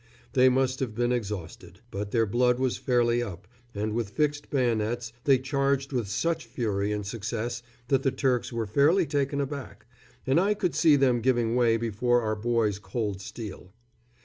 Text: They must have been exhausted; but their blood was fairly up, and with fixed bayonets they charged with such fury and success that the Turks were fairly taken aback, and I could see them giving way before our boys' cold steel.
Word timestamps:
They 0.33 0.49
must 0.49 0.79
have 0.79 0.95
been 0.95 1.11
exhausted; 1.11 1.81
but 1.91 2.09
their 2.09 2.25
blood 2.25 2.57
was 2.57 2.75
fairly 2.75 3.21
up, 3.21 3.47
and 3.75 3.93
with 3.93 4.09
fixed 4.09 4.49
bayonets 4.49 5.13
they 5.25 5.37
charged 5.37 5.93
with 5.93 6.07
such 6.07 6.47
fury 6.47 6.91
and 6.91 7.05
success 7.05 7.61
that 7.89 8.01
the 8.01 8.09
Turks 8.09 8.51
were 8.51 8.65
fairly 8.65 9.05
taken 9.05 9.39
aback, 9.39 9.85
and 10.25 10.39
I 10.39 10.55
could 10.55 10.73
see 10.73 10.95
them 10.95 11.21
giving 11.21 11.55
way 11.55 11.77
before 11.77 12.23
our 12.23 12.35
boys' 12.35 12.79
cold 12.79 13.21
steel. 13.21 13.73